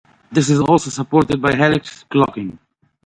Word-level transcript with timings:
This 0.31 0.49
is 0.49 0.59
also 0.59 0.89
supported 0.89 1.39
by 1.43 1.55
Helix 1.55 2.05
Cloaking. 2.09 2.57